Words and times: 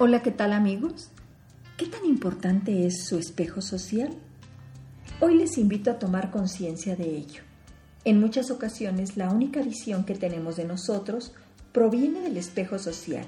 Hola, 0.00 0.22
¿qué 0.22 0.30
tal 0.30 0.52
amigos? 0.52 1.08
¿Qué 1.76 1.86
tan 1.86 2.04
importante 2.04 2.86
es 2.86 3.08
su 3.08 3.18
espejo 3.18 3.60
social? 3.60 4.10
Hoy 5.18 5.34
les 5.34 5.58
invito 5.58 5.90
a 5.90 5.98
tomar 5.98 6.30
conciencia 6.30 6.94
de 6.94 7.16
ello. 7.16 7.42
En 8.04 8.20
muchas 8.20 8.52
ocasiones 8.52 9.16
la 9.16 9.28
única 9.28 9.60
visión 9.60 10.04
que 10.04 10.14
tenemos 10.14 10.54
de 10.54 10.66
nosotros 10.66 11.32
proviene 11.72 12.20
del 12.20 12.36
espejo 12.36 12.78
social, 12.78 13.26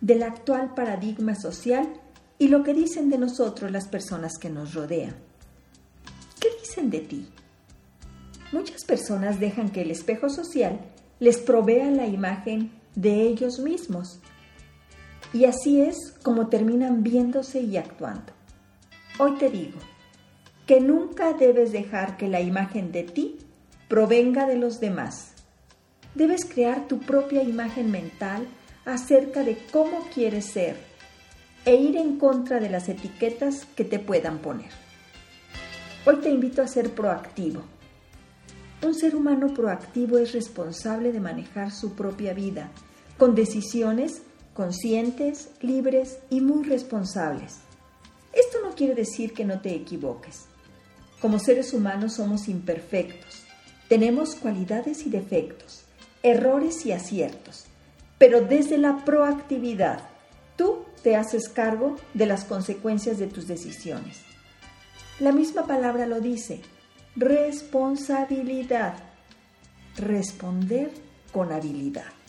del 0.00 0.22
actual 0.22 0.72
paradigma 0.72 1.34
social 1.34 1.92
y 2.38 2.48
lo 2.48 2.62
que 2.62 2.72
dicen 2.72 3.10
de 3.10 3.18
nosotros 3.18 3.70
las 3.70 3.86
personas 3.86 4.38
que 4.38 4.48
nos 4.48 4.72
rodean. 4.72 5.16
¿Qué 6.40 6.48
dicen 6.62 6.88
de 6.88 7.00
ti? 7.00 7.28
Muchas 8.52 8.86
personas 8.86 9.38
dejan 9.38 9.68
que 9.68 9.82
el 9.82 9.90
espejo 9.90 10.30
social 10.30 10.80
les 11.18 11.36
provea 11.36 11.90
la 11.90 12.06
imagen 12.06 12.72
de 12.94 13.20
ellos 13.28 13.58
mismos 13.58 14.18
y 15.32 15.44
así 15.44 15.80
es 15.80 16.14
como 16.22 16.48
terminan 16.48 17.02
viéndose 17.02 17.60
y 17.60 17.76
actuando. 17.76 18.32
Hoy 19.18 19.36
te 19.38 19.50
digo 19.50 19.78
que 20.66 20.80
nunca 20.80 21.32
debes 21.32 21.72
dejar 21.72 22.16
que 22.16 22.28
la 22.28 22.40
imagen 22.40 22.92
de 22.92 23.04
ti 23.04 23.38
provenga 23.88 24.46
de 24.46 24.56
los 24.56 24.80
demás. 24.80 25.32
Debes 26.14 26.44
crear 26.44 26.88
tu 26.88 27.00
propia 27.00 27.42
imagen 27.42 27.90
mental 27.90 28.46
acerca 28.84 29.44
de 29.44 29.58
cómo 29.72 30.06
quieres 30.14 30.46
ser 30.46 30.76
e 31.64 31.74
ir 31.74 31.96
en 31.96 32.18
contra 32.18 32.58
de 32.58 32.70
las 32.70 32.88
etiquetas 32.88 33.66
que 33.76 33.84
te 33.84 33.98
puedan 33.98 34.38
poner. 34.38 34.70
Hoy 36.06 36.16
te 36.16 36.30
invito 36.30 36.62
a 36.62 36.66
ser 36.66 36.90
proactivo. 36.92 37.62
Un 38.82 38.94
ser 38.94 39.14
humano 39.14 39.52
proactivo 39.52 40.18
es 40.18 40.32
responsable 40.32 41.12
de 41.12 41.20
manejar 41.20 41.70
su 41.70 41.94
propia 41.94 42.32
vida 42.32 42.70
con 43.18 43.34
decisiones 43.34 44.22
conscientes, 44.60 45.48
libres 45.62 46.18
y 46.28 46.42
muy 46.42 46.64
responsables. 46.64 47.60
Esto 48.30 48.58
no 48.62 48.74
quiere 48.74 48.94
decir 48.94 49.32
que 49.32 49.46
no 49.46 49.62
te 49.62 49.74
equivoques. 49.74 50.44
Como 51.18 51.38
seres 51.38 51.72
humanos 51.72 52.16
somos 52.16 52.46
imperfectos. 52.46 53.44
Tenemos 53.88 54.34
cualidades 54.34 55.06
y 55.06 55.08
defectos, 55.08 55.84
errores 56.22 56.84
y 56.84 56.92
aciertos. 56.92 57.64
Pero 58.18 58.42
desde 58.42 58.76
la 58.76 59.02
proactividad, 59.02 60.00
tú 60.56 60.84
te 61.02 61.16
haces 61.16 61.48
cargo 61.48 61.96
de 62.12 62.26
las 62.26 62.44
consecuencias 62.44 63.18
de 63.18 63.28
tus 63.28 63.46
decisiones. 63.46 64.18
La 65.20 65.32
misma 65.32 65.66
palabra 65.66 66.04
lo 66.04 66.20
dice, 66.20 66.60
responsabilidad. 67.16 68.92
Responder 69.96 70.90
con 71.32 71.50
habilidad. 71.50 72.19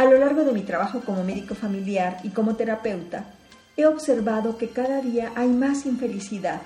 A 0.00 0.06
lo 0.06 0.16
largo 0.16 0.44
de 0.44 0.52
mi 0.52 0.62
trabajo 0.62 1.02
como 1.04 1.24
médico 1.24 1.54
familiar 1.54 2.20
y 2.24 2.30
como 2.30 2.56
terapeuta, 2.56 3.34
he 3.76 3.84
observado 3.84 4.56
que 4.56 4.70
cada 4.70 5.02
día 5.02 5.30
hay 5.36 5.48
más 5.48 5.84
infelicidad, 5.84 6.62